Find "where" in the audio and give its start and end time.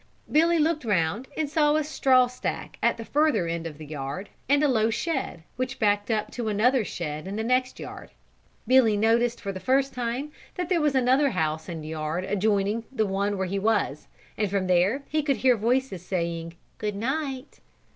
13.37-13.45